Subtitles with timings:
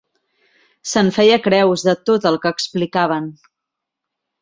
[0.91, 3.33] Se'n feia creus, de tot el que li explicaven.